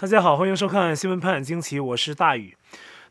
[0.00, 2.56] 大家好，欢迎收看《新闻潘惊奇》，我是大宇。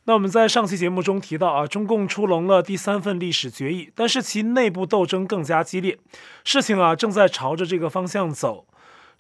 [0.05, 5.99] 那我们在上期节目中提到啊，中共出笼了第三份历史决议，但是其内部斗争更加激烈，
[6.43, 8.65] 事情啊正在朝着这个方向走。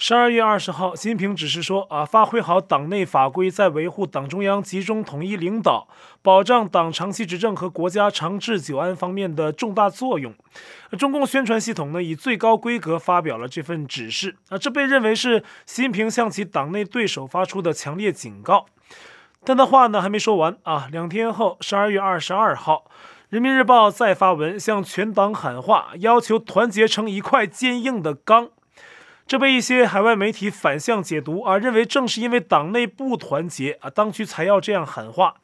[0.01, 5.89] 十二月二十号，习近平指示说啊，发挥好党内法规在维护党中央集中统一领导、
[6.21, 10.33] 保障党长期执政和国家长治久安方面的重大作用。
[10.97, 18.67] 中共宣传系统呢，以最高规格发表了这份指示啊，这被认为是习近平向其党内对手发出的强烈警告。
[19.43, 22.85] 但他话呢还没说完啊，两天后，十二月二十二号，
[23.27, 28.51] 人民日报再发文向全党喊话，要求团结成一块坚硬的钢。
[29.29, 35.35] 这被一些海外媒体反向解读啊，认为正是因为党内不团结啊，当局才要这样喊话。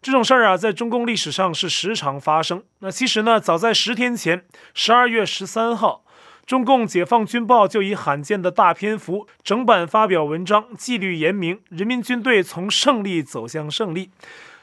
[0.00, 2.62] 这种事儿啊，在中共历史上是时常发生。
[2.78, 4.44] 那其实呢，早在十天前，
[4.74, 6.04] 十二月十三号，
[6.46, 14.10] 中共解放军报就以罕见的大篇幅整版发表文章，纪律严明，人民军队从胜利走向胜利，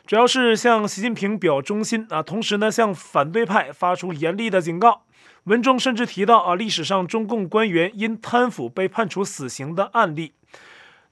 [0.07, 5.01] 主要是向习近平表忠心啊，同时呢，向反对派发出严厉的警告。
[5.45, 10.33] 文中甚至提到啊，历史上中共官员因贪腐被判处死刑的案例。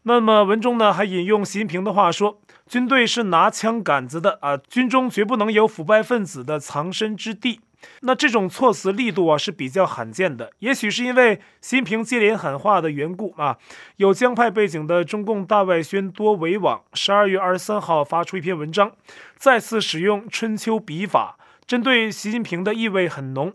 [0.04, 7.60] 那么文中呢还引用习近平的话说：“军队是拿枪杆子的啊，军中绝不能有腐败分子的藏身之地。”
[8.02, 10.52] 那这种措辞力度啊是比较罕见的。
[10.60, 13.58] 也许是因为习近平接连喊话的缘故啊，
[13.98, 18.92] 有江派背景的中共大外宣多维网十二月二十三号发出一篇文章，
[19.36, 23.54] 再次使用春秋笔法，针对习近平的意味很浓。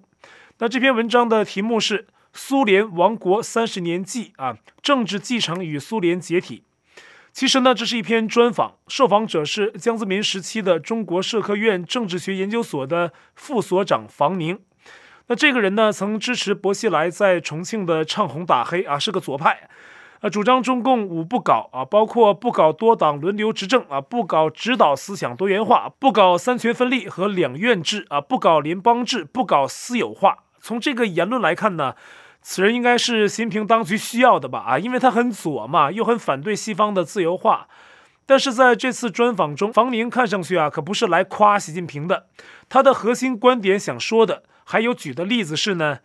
[0.58, 1.98] 那这篇文章的题目是
[2.32, 6.64] 《苏联亡国三十年记》啊，政治继承与苏联解体。
[7.30, 14.58] 其实呢，这是一篇专访，受访者是江泽民时期的中国社科院政治学研究所的副所长房宁。
[15.26, 19.68] 那这个人呢，曾支持薄熙来在重庆的唱红打黑啊，是个左派，
[20.20, 30.44] 啊，主张中共五不搞啊，包括不搞多党轮流执政啊，不搞指导思想多元化，不搞三权分立和两院制啊，不搞联邦制，不搞私有化。
[30.66, 31.94] 从这个言论来看呢，
[32.42, 34.58] 此人应该是习近平当局需要的吧？
[34.66, 37.68] 啊，因为他很左嘛，又很反对西方的自由化。
[38.26, 42.26] 但是在这次专访中，房宁看上去啊，可不是来夸习近平的。
[42.68, 46.00] 他的核心观点想说的，还有举的例子是呢，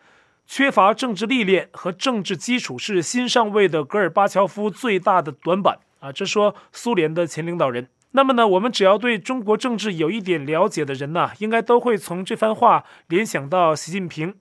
[0.45, 6.11] 缺乏政治历练和政治基础是新上位的戈尔巴乔夫最大的短板啊。
[6.11, 7.88] 这说苏联的前领导人。
[8.13, 14.35] 那么呢，我们只要对中国政治有一点了解的人呢，应该都会从这番话联想到习近平。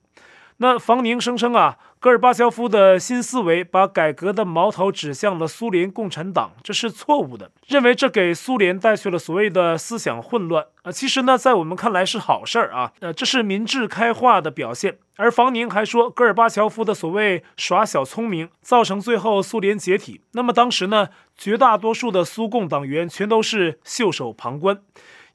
[0.61, 7.49] 那房宁声称啊，戈尔巴乔夫的新思维把改革的矛头指向了苏联共产党，这是错误的。
[7.65, 14.99] 认为这给苏联带去了所谓的思想混乱啊，其实呢，在我们看来是好事儿啊，呃，这是民智开化的表现。
[15.15, 20.21] 而房宁还说，戈尔巴乔夫的所谓耍小聪明，造成最后苏联解体。
[20.33, 24.79] 那么当时呢，绝大多数的苏共党员全都是袖手旁观，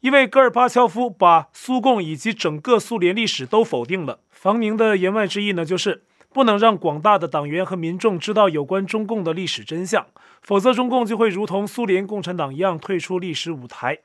[0.06, 4.20] 因为戈尔巴乔夫把苏共以及整个苏联历史都否定了。
[4.30, 10.06] 房宁的言外之意呢，就是不能让广大的党员和民众知道有关中共的历史真相，
[10.40, 13.98] 否则中共就会如同苏联共产党一样退出历史舞台。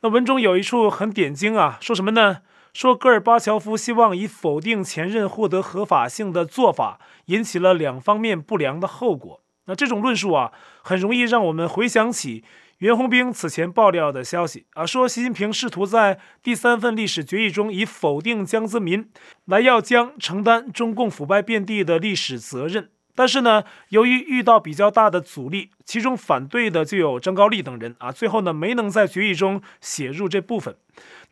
[0.00, 2.38] 那文中有一处很点睛啊，说什么呢？
[2.74, 9.40] 说戈尔巴乔夫希望以否定前任获得合法性的做法，引起了两方面不良的后果。
[9.66, 10.50] 那这种论述啊，
[10.82, 12.42] 很容易让我们回想起。
[12.78, 19.10] 袁宏兵此前爆料的消息啊，说习近平试图在第三份历史决议中以否定江泽民
[19.46, 30.76] 来要将承担中共腐败遍地的历史责任，但是呢，由于遇到比较大的阻力，其中反对的就有张高丽等人啊，最后呢没能在决议中写入这部分。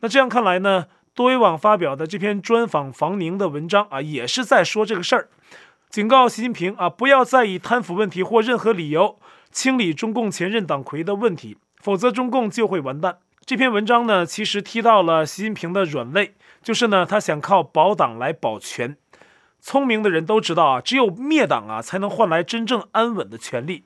[0.01, 5.29] 那这样看来呢，多维网发表的这篇专访房宁的文章啊，也是在说这个事儿，
[5.89, 9.17] 警告习近平啊，不要再以贪腐问题或任何理由。
[9.51, 13.17] 清理中共前任党魁的问题，否则中共就会完蛋。
[13.45, 18.97] 这篇文章呢，其实踢到了习近平的软肋，就是呢，他想靠保党来保全。
[19.59, 23.85] 聪明的人都知道啊，只有灭党啊，才能换来真正安稳的权利。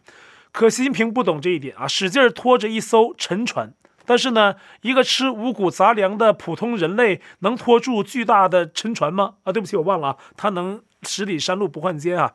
[0.51, 3.74] 可习近平不懂这一点啊，使劲拖着一艘沉船。
[4.03, 9.36] 但是呢，一个吃五谷杂粮的普通人类，能拖住巨大的沉船吗？
[9.44, 12.33] 啊，对不起，我忘了啊，他能十里山路不换肩啊。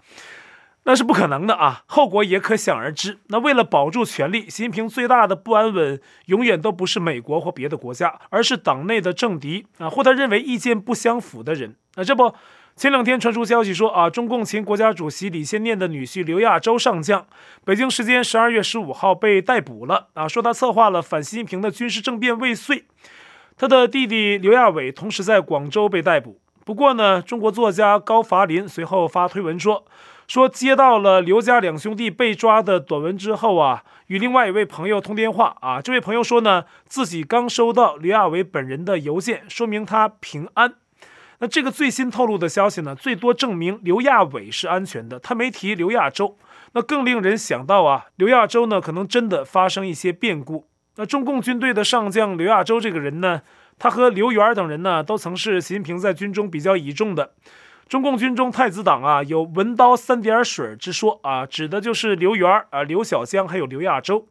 [0.86, 3.18] 那是不可能的啊，后果也可想而知。
[3.26, 11.74] 那为了保住权力，习近平最大的不安稳永远都不是美国或别的国家，而是党内的政敌啊，或他认为意见不相符的人。
[11.96, 12.32] 那这不，
[12.76, 17.26] 前两天传出消息说啊，中共前国家主席李先念的女婿刘亚洲上将，
[17.64, 22.84] 北京时间十二月十五号被逮捕了啊，说他策划了反习近平的军事政变未遂。
[23.56, 26.38] 他的弟弟刘亚伟同时在广州被逮捕。
[26.64, 29.84] 不过呢，中国作家高伐林随后发推文说。
[30.26, 40.74] 说接到了刘家两兄弟被抓的短文之后啊，与另外一位朋友通电话啊，这位朋友说呢，自己刚收到刘亚伟本人的邮件，说明他平安。
[41.38, 46.36] 那这个最新透露的消息呢，最多证明刘亚伟是安全的，他没提刘亚洲。
[46.72, 50.66] 那更令人想到啊，刘亚洲呢，可能真的发生一些变故。
[50.96, 53.42] 那中共军队的上将刘亚洲这个人呢，
[53.78, 57.32] 他和刘源等人呢，都曾是习近平在军中比较倚重的。
[57.88, 64.26] 中共军中太子党啊，有“文刀三点水”之说啊，指的就是刘源啊、刘小江还有刘亚洲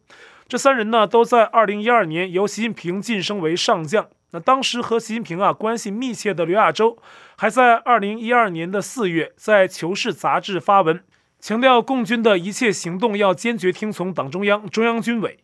[0.45, 4.07] 这三人呢，都在二零一二年由习近平晋升为上将。
[4.31, 6.97] 那当时和习近平啊关系密切的刘亚洲，
[7.37, 11.01] 还在二零一二年的四月在《求是》杂志发文，
[11.39, 15.39] 强调共军的一切行动要坚决听从党中央、中央军委。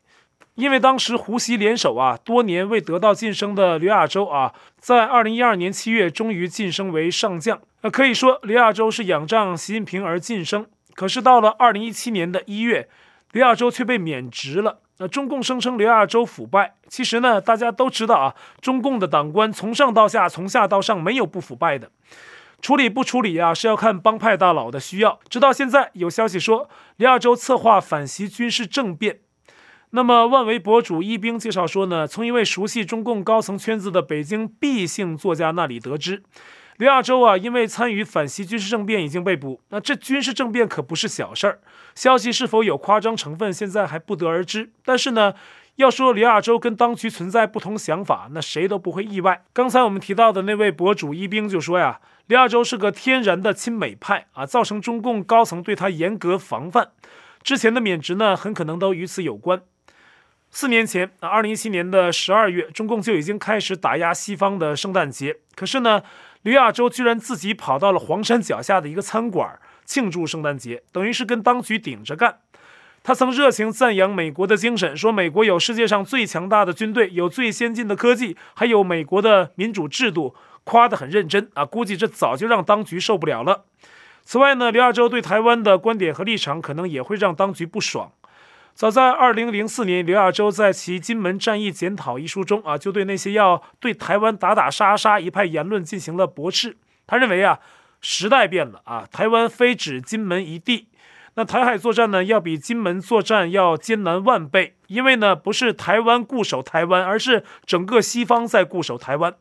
[0.55, 7.61] 因为当时胡锡联手啊，多年未得到晋升的刘亚洲啊，在二零一二年七月终于晋升为上将。
[7.81, 10.67] 那可以说，刘亚洲是仰仗习近平而晋升。
[10.93, 12.89] 可是到了二零一七年的一月，
[13.31, 14.79] 刘亚洲却被免职了。
[14.97, 21.89] 那中共声称刘亚洲腐败，其实呢，大家都知道啊，中共的党官从上到下，从下到上，没有不腐败的。
[22.61, 25.19] 处理不处理啊，是要看帮派大佬的需要。
[25.27, 29.21] 直到现在，有消息说刘亚洲策划反习军事政变。
[29.89, 36.21] 那么，万维博主一兵介绍说呢，从一位熟悉中共高层圈子的北京 B 姓作家那里得知，
[36.81, 39.61] 刘亚洲啊，因为参与反习军事政变已经被捕。
[39.69, 41.59] 那这军事政变可不是小事儿，
[41.93, 44.71] 消息是否有夸张成分，现在还不得而知。
[44.83, 45.35] 但是呢，
[45.75, 49.43] 要说刘亚洲跟当局存在不同想法，那谁都不会意外。
[49.53, 56.89] 刚才我们提到的那位博主一兵就说呀，刘亚洲是个天然的亲美派啊，造成中共高层对他严格防范，
[57.43, 59.61] 之前的免职呢，很可能都与此有关。
[60.49, 65.37] 四年前，啊，二零一七年的十二月，中共就已经开始打压西方的圣诞节。
[65.55, 66.01] 可是呢，
[66.43, 72.39] 刘亚洲居然自己跑到了黄山脚下的一个餐馆庆祝圣诞节，等于是跟当局顶着干。
[73.03, 81.65] 他曾热情赞扬美国的精神，说美国有世界上最强大的军队，有最先进的科技，还有美国的民主制度，夸得很认真啊。
[81.65, 83.65] 估计这早就让当局受不了了。
[84.23, 88.11] 此外呢，刘亚洲对台湾的观点和立场，可能也会让当局不爽。
[88.73, 96.77] 早在二零零四年，刘亚洲在其《金门战役检讨》一书中啊，就对那些要对台湾打打杀杀一派言论进行了驳斥。
[97.05, 97.59] 他认为啊，
[97.99, 100.87] 时代变了啊，台湾非指金门一地，
[101.35, 109.35] 那台海作战呢，要比金门作战要艰难万倍，因为呢，不是台湾固守台湾，而是整个西方在固守台湾。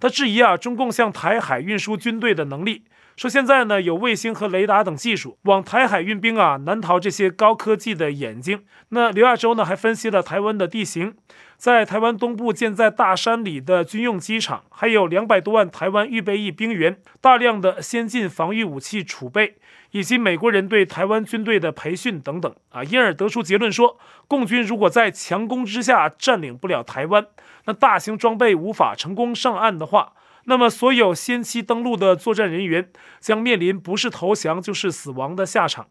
[0.00, 2.84] 他质疑啊，中共向台海运输军队的能力。
[3.20, 8.64] 说现在呢，有卫星和雷达等技术，往台海运兵啊，难逃这些高科技的眼睛。
[8.88, 11.14] 那刘亚洲呢，还分析了台湾的地形，
[11.58, 19.56] 在台湾东部建在大山里的军用机场，还有两百多万台湾预备役兵员，大量的先进防御武器储备，
[19.90, 27.26] 以及美国人对台湾军队的培训等等啊，因而得出结论说，共军如果在强攻之下占领不了台湾，
[27.66, 30.14] 那大型装备无法成功上岸的话。
[30.50, 35.86] 那么，所有先期登陆的作战人员将面临不是投降就是死亡的下场。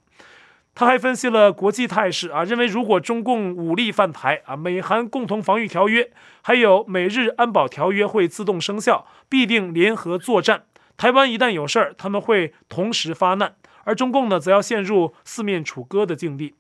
[0.76, 6.12] 他还分析了国际态势啊，认为如果中共武力犯台啊，美韩共同防御条约
[6.42, 10.66] 还有美日安保条约会自动生效，必定联合作战。
[10.98, 16.56] 台湾一旦有事儿，他们会同时发难，而中共呢，则要陷入四面楚歌的境地。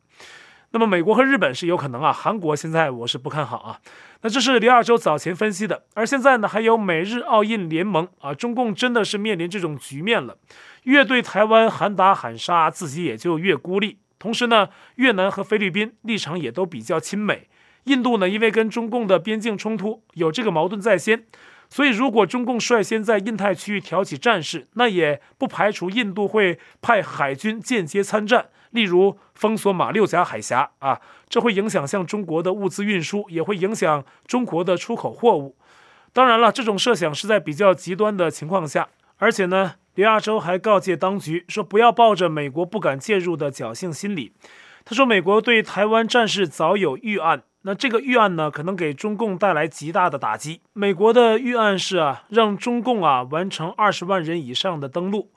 [0.71, 3.79] 那么，美国和日本是有可能啊，韩国现在我是不看好啊。
[4.21, 10.37] 那这是李亚洲早前分析的，而现在呢，还有美日澳印联盟啊，中共真的是面临这种局面了，
[10.83, 13.97] 越对台湾喊打喊杀，自己也就越孤立。
[14.19, 17.47] 同时呢，越南和菲律宾立场也都比较亲美，
[17.85, 21.23] 印度呢，因为跟中共的边境冲突有这个矛盾在先，
[21.69, 28.49] 所以如果中共率先在印太区域挑起战事，那也不排除印度会派海军间接参战。
[28.71, 35.55] 例如封锁马六甲海峡啊，这会影响向中国的物资运输，也会影响中国的出口货物。
[36.11, 38.89] 当然了，这种设想是在比较极端的情况下。
[39.17, 44.33] 而且呢，刘亚洲还告诫当局说，不要抱着美国不敢介入的侥幸心理。
[44.85, 50.61] 他说，美国对台湾战事早有预案，那这个预案呢，可能给中共带来极大的打击。
[50.73, 55.29] 美国的预案是啊，让中共啊完成二十万人以上的登陆。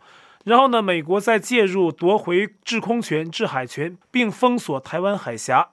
[0.45, 5.71] 然后呢，美国再介入夺回制空权、制海权，并封锁台湾海峡，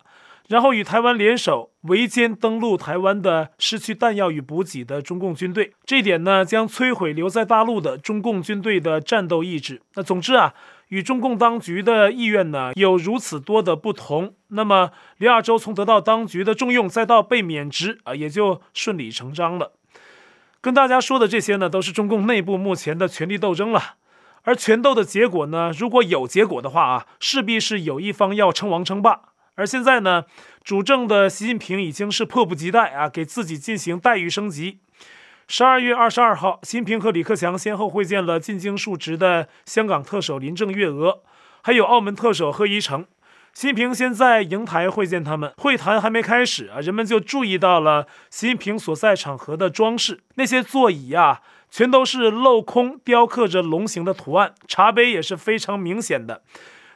[0.48, 5.74] 然后与台湾联手围歼登陆台湾的失去弹药与补给的中共军队。
[5.86, 9.82] 这点呢，将摧毁留在大陆的中共军队的战斗意志。
[9.96, 10.54] 那总之啊，
[10.90, 14.36] 与中共当局的意愿呢有如此多的不同。
[14.50, 19.74] 那么，刘亚洲从得到当局的重用，再到被免职啊，也就顺理成章了。
[20.62, 23.96] 跟大家说的这些呢，都是中共内部目前的权力斗争了。
[24.44, 29.22] 而权斗的结果呢，如果有结果的话啊，势必是有一方要称王称霸。
[29.56, 30.24] 而现在呢，
[30.64, 34.80] 主政的习近平已经是迫不及待啊，给自己进行待遇升级。
[35.52, 41.24] 十二月二十二号，习近平和李克强先后会见了进京述职的香港特首林郑月娥，
[41.64, 43.04] 还有澳门特首贺一诚。
[43.56, 51.42] 习近平先在瀛台会见他们，会谈还没开始啊，人们就注意到了习近平所在场合的装饰，那些座椅啊，
[51.72, 56.44] 全都是镂空雕刻着龙形的图案，茶杯也是非常明显的。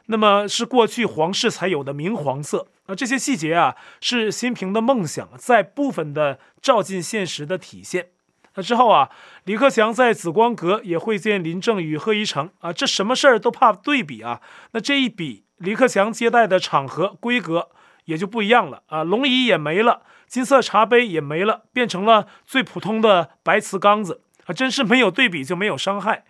[0.06, 8.10] 那么是过去皇室才有的明黄色啊，这些细节啊是习近平的梦想，在部分的照进现实的体现。
[8.56, 9.10] 那之后啊，
[9.44, 14.40] 李克强在紫光阁也会见林郑与贺一诚啊，这什么事儿都怕对比啊。
[14.72, 17.70] 那这一比，李克强接待的场合规格
[18.04, 26.24] 也就不一样了啊，龙椅也没了，金色茶杯也没了，变成了最普通的白瓷缸子啊，真是没有对比就没有伤害。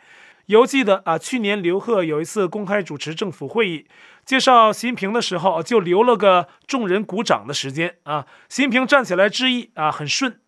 [0.47, 3.87] 犹记得啊，去年刘鹤有一次公开主持政府会议，
[4.25, 8.27] 介绍习近平的时候，就留了个众人鼓掌的时间啊。
[8.49, 10.39] 习近平站起来致意啊，很顺。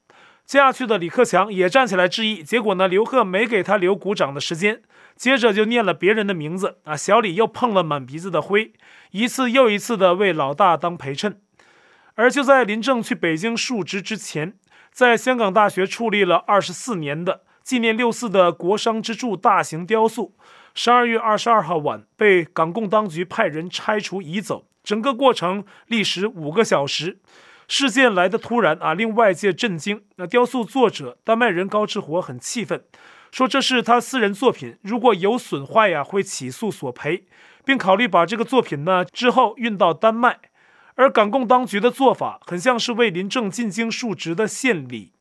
[0.46, 4.80] 接下去的李克强也站起来致意，结果呢，刘鹤没给他留鼓掌的时间，
[5.16, 6.96] 接着就念了别人的名字啊。
[6.96, 8.72] 小李又碰了满鼻子的灰，
[9.10, 11.40] 一次又一次的为老大当陪衬。
[12.14, 14.54] 而就在林郑去北京述职之前，
[14.92, 17.42] 在香港大学矗立了二十四年的。
[17.64, 20.36] 纪念六四的国殇之柱大型雕塑，
[20.72, 27.18] 十二月二十二号晚被港共当局派人拆除移走，整个过程历时五个小时。
[27.68, 30.02] 事件来的突然啊，令外界震惊。
[30.16, 32.84] 那雕塑作者丹麦人高志活很气愤，
[33.32, 37.24] 说这是他私人作品，如果有损坏呀，会起诉索赔，
[37.64, 40.38] 并考虑把这个作品呢之后运到丹麦。
[40.94, 45.12] 而港共当局的做法，很像是为林郑进京述职的献礼。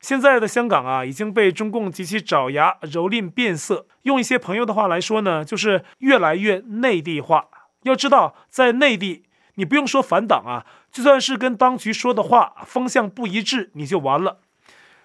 [0.00, 3.86] 现在的香港啊，已经被中共及其爪牙蹂躏变色。
[4.02, 7.46] 用一些朋友的话来说呢，就是越来越内地化。
[7.84, 9.25] 要知道，在内地，
[9.56, 14.38] 你不用说反党啊，就算是跟当局说的话风向不一致，你就完了。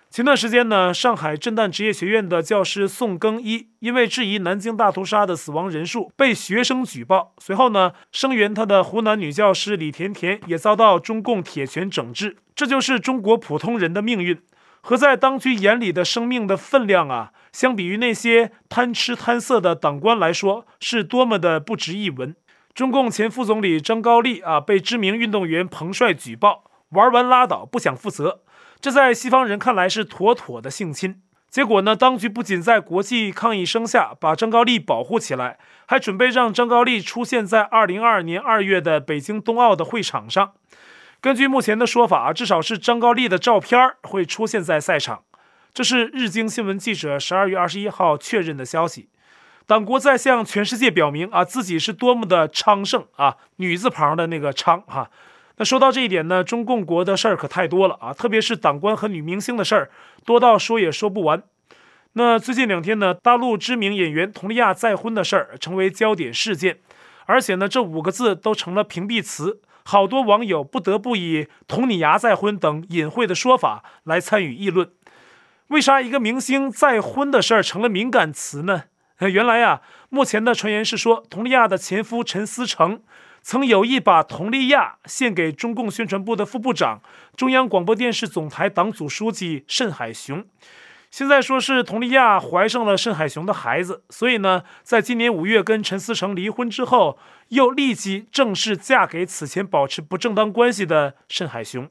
[0.10, 7.34] 前段时间呢，上海震旦职业学院的教师宋更一因为质疑南京大屠杀的死亡人数，被学生举报。
[7.38, 12.36] 随后呢，声援他的湖南女教师李甜甜也遭到中共铁拳整治。
[12.54, 14.38] 这就是中国普通人的命运。
[14.82, 22.36] 和在当局眼里的生命的分量啊，相比于那些贪吃贪色的党官来说，是多么的不值一文。
[22.74, 28.42] 中共前副总理张高丽啊，被知名运动员彭帅举报，玩完拉倒，不想负责。
[28.80, 31.22] 这在西方人看来是妥妥的性侵。
[31.50, 40.54] 结果呢，当局不仅在国际抗议声下把张高丽保护起来，还准备让张高丽出现在二零二二年二月的北京冬奥的会场上。
[41.20, 45.24] 根据目前的说法，至少是张高丽的照片会出现在赛场。
[45.74, 49.10] 这是日经新闻记者十二月二十一号确认的消息。
[49.66, 55.10] 党国在向全世界表明啊，自己是多么的昌盛啊，女字旁的那个昌哈、
[55.58, 59.92] 那说到这一点呢，中共国的事儿可太多了啊，特别是党官和女明星的事儿，
[60.26, 61.44] 多到说也说不完。
[62.14, 66.80] 那最近两天呢，大陆知名演员佟丽娅再婚的事儿成为焦点事件，
[67.26, 69.62] 而且呢，这五个字都成了屏蔽词。
[69.84, 74.92] 好多网友不得不以“佟你牙再婚”等隐晦的说法来参与议论。
[75.70, 78.84] 为啥一个明星再婚的事儿成了敏感词呢？
[79.22, 83.04] 那原来啊，目前的传言是说，佟丽娅的前夫陈思诚
[83.44, 87.02] 曾有意把佟丽娅献给中共宣传部的副部长、
[87.38, 90.44] 中央广播电视总台党组书记慎海雄。
[91.12, 101.88] 现在说是佟丽娅怀上了慎海雄的孩子，所以呢，在今年五月跟陈思诚离婚之后，又立即正式嫁给此前保持不正当关系的慎海雄，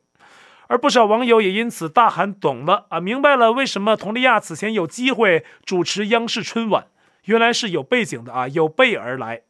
[0.66, 6.86] 而不少网友也因此大喊懂了啊，明白了为什么佟丽娅此前有机会主持央视春晚，
[7.24, 9.42] 原来是有背景的啊，有备而来。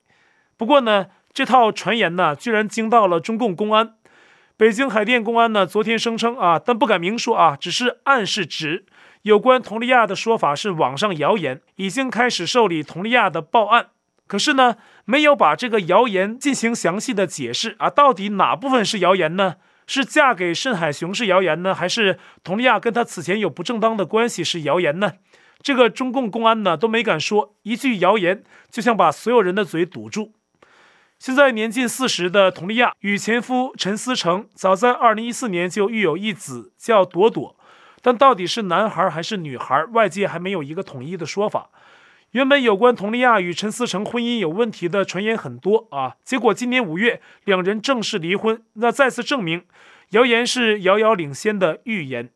[0.56, 3.94] 不过呢，这套传言呢，居然惊到了中共公安，
[4.56, 8.84] 北京海淀公安呢，昨天声称啊，但不敢明说啊，只是暗示指。
[9.22, 13.88] 有关佟丽娅的说法是网上谣言，已经开始受理佟丽娅的报案。
[14.26, 19.56] 可是呢，没有把这个谣言进行详细的解释啊，到底哪部分是谣言呢？
[19.86, 25.14] 是嫁给慎海雄是谣言呢，还是佟丽娅跟他此前有不正当的关系是谣言呢？
[25.62, 30.32] 这个中共公安呢都没敢说，一句谣言就像把所有人的嘴堵住。
[31.18, 37.56] 现在年近四十的佟丽娅与前夫陈思诚，早在二零一四年就育有一子，叫朵朵。
[38.00, 41.68] 但到底是男孩还是女孩，外界还没有一个统一的说法。
[42.30, 49.64] 原本有关佟丽娅与陈思诚婚姻有问题的传言很多啊，结果今年五月两人正式离婚，那再次证明
[50.10, 52.30] 谣言是遥遥领先的预言。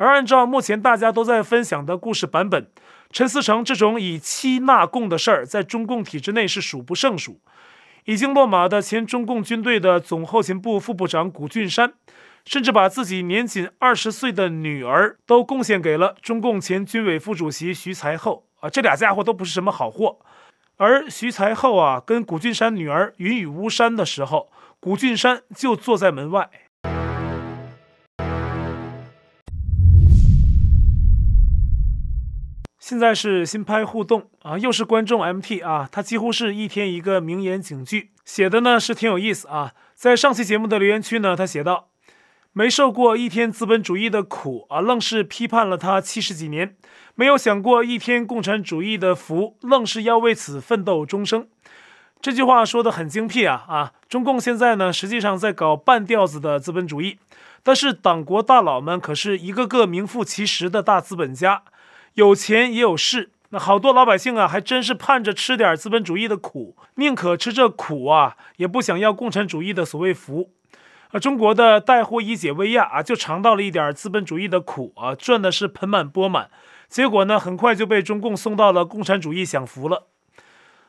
[0.00, 2.66] 而按照目前大家都在分享的故事版本，
[3.10, 7.38] 陈思成这种以妻纳贡的事儿，在中共体制内是数不胜数。
[8.06, 11.92] 已经落马的前中共军队的总后勤部副部长谷俊山，
[12.46, 20.16] 甚至把自己年仅二十岁的女儿都贡献给了中共前军委副主席徐才厚啊，这俩家伙都不是什么好货。
[20.78, 26.48] 而徐才厚啊，跟谷俊山女儿云雨巫山的时候，谷俊山就坐在门外。
[32.90, 39.74] 现在是新拍互动啊，又是观众 MT 啊，他几乎是一天一个名言警句，写的呢是挺有意思啊。
[39.94, 41.90] 在上期节目的留言区呢，他写道
[42.52, 46.70] ：“没受过一天资本主义的苦啊，愣是批判了他七十几年；
[47.14, 51.46] 没有享过一天共产主义的福，愣是要为此奋斗终生。”
[52.20, 53.92] 这句话说的很精辟啊啊！
[54.08, 57.18] 中共现在呢，实际上在搞半吊子的资本主义，
[57.62, 61.62] 但是党国大佬们可是一个个名副其实的大资本家。
[62.14, 70.50] 有钱也有势，那好多老百姓啊，还真是盼着吃点资本主义的苦，宁可吃这苦啊，也不想要共产主义的所谓福。
[71.12, 76.50] 啊，中国的带货一姐薇娅啊，就尝到了一点资本主义的苦啊，赚的是盆满钵满，
[76.88, 80.06] 结果呢，很快就被中共送到了共产主义享福了。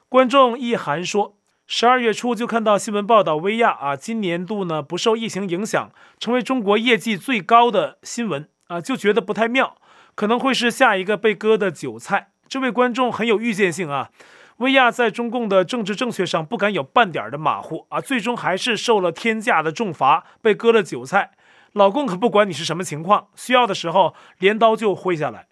[0.10, 1.36] 观众易涵说，
[1.66, 9.78] 十二月初就看到新闻报道，薇娅啊，今年度呢不受疫情影响，成为中国业绩最高的新闻啊，就觉得不太妙。
[10.16, 12.32] 可能会是下一个被割的韭菜。
[12.48, 14.10] 这位观众很有预见性啊！
[14.58, 21.32] 薇娅在中共的政治正确上不敢有半点的马虎啊，最终还是受了天价的重罚，被割了韭菜。
[21.72, 25.48] 老共可不管你是什么情况，需要的时候镰刀就挥下来。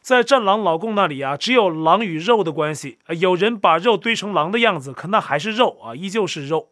[0.00, 6.68] 在战狼老共那里啊，只有狼与肉的关系，有人把肉堆成狼的样子，可那还是肉啊，依旧是肉。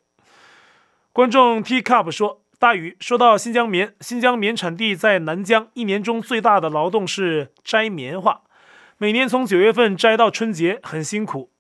[1.12, 2.42] 观众 T Cup 说。
[2.62, 8.42] 大宇说到新疆棉，新疆棉产地在南疆，一年中最大的劳动是摘棉花，
[8.99, 11.50] 每年从九月份摘到春节，很辛苦。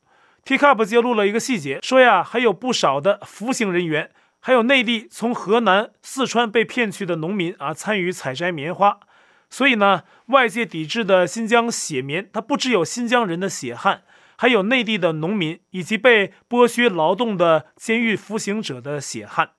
[0.44, 9.00] Tcup 揭露了一个细节，说呀，还有不少的服刑人员，还有内地从河南、四川被骗去的农民啊，参与采摘棉花。
[9.50, 14.02] 所以呢，外界抵制的新疆血棉，它不只有新疆人的血汗，
[14.36, 19.50] 还有内地的农民以及被剥削劳动的监狱服刑者的血汗。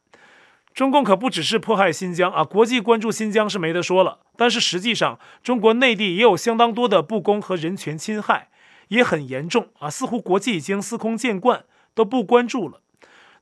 [0.74, 8.50] 中共可不只是迫害新疆啊，国际关注新疆是没得说了，但是实际上中国内地也有相当多的不公和人权侵害，
[8.88, 12.82] 也很严重啊，似乎国际已经司空见惯，都不关注了。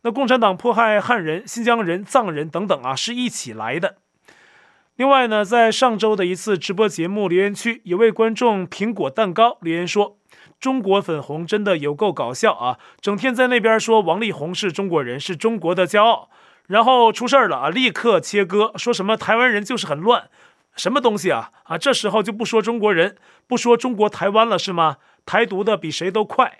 [0.02, 3.96] 那共产党迫害汉人、新疆人、藏人等等啊，是一起来的。
[4.98, 10.18] 另外呢，在上周的一次直播节目留言区，有位观众苹果蛋糕留言说
[10.60, 16.30] ：“中国粉红真的有够搞笑啊，整天在那边说王力宏是中国人，是中国的骄傲。”
[16.68, 17.70] 然后出事儿了啊！
[17.70, 20.30] 立刻切割，说什么台湾人就是很乱，
[20.76, 21.78] 什么东西啊啊！
[21.78, 24.98] 这时候就不说中国人，不说中国台湾了是吗？
[25.26, 26.60] 台独的比谁都快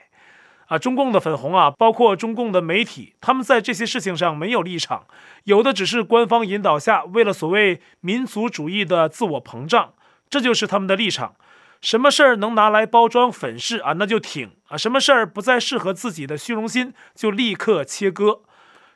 [0.68, 0.78] 啊！
[0.78, 5.06] 中共的粉红啊，包括中共的媒体，他们在这些事情上没有立场，
[5.46, 9.94] 有的只是官方引导下为了所谓民族主义的自我膨胀，
[10.30, 11.36] 这就是他们的立场。
[11.82, 18.42] 什么事儿能拿来包装粉饰啊，那就挺啊；什么事儿不再适合自己的虚荣心，就立刻切割。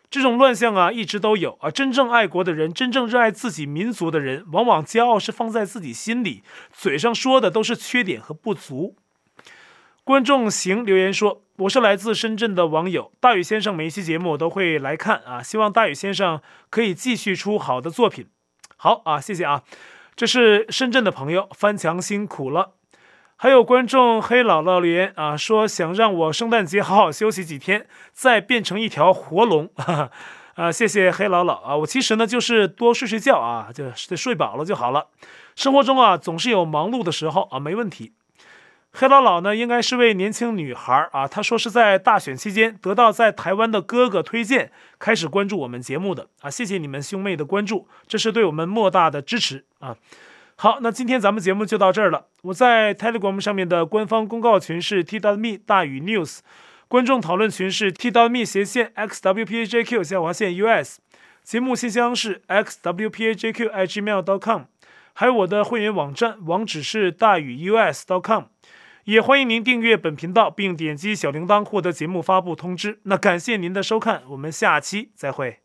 [0.10, 1.70] 这种乱象啊，一直都有啊。
[1.70, 8.96] 真正爱国的人，真正热爱自己民族的人，往往骄傲是放在自己心里，嘴上说的都是缺点和不足。
[10.04, 16.40] 观众行留言说：“我是来自深圳的网友，大宇先生每一期节目我都会来看啊，希望大宇先生
[16.70, 18.28] 可以继续出好的作品。”
[18.78, 19.64] 好啊，谢谢啊，
[20.16, 22.76] 这是深圳的朋友，翻墙辛苦了。
[23.38, 29.70] 还有观众黑姥姥留言啊，说想让我圣诞节好好休息几天，再变成一条活龙。
[30.56, 35.08] 啊，谢谢黑姥姥啊，我其实呢就是多睡睡觉啊，就睡饱了就好了。
[35.54, 38.14] 生活中啊总是有忙碌的时候啊，没问题。
[38.94, 49.98] 黑姥姥呢应该是位年轻女孩啊，她说是在大选期间得到在台湾的哥哥推荐，开始关注我们节目的啊，谢谢你们兄妹的关注，这是对我们莫大的支持啊。
[50.58, 52.28] 好，那今天咱们节目就到这儿了。
[52.44, 56.40] 我在 Telegram 上面的官方公告群是 T.me 大宇 News，
[56.88, 61.00] 观众讨论群是 T.me 斜线 XWPAJQ 下划线 US，
[61.44, 64.64] 节目信箱是 XWPAJQIGMAIL.COM，
[65.14, 68.44] 还有我的会员网站网址是大宇 US.com，
[69.04, 73.00] 也欢迎您订阅本频道并点击小铃铛获得节目发布通知。
[73.04, 75.65] 那感谢您的收看，我们下期再会。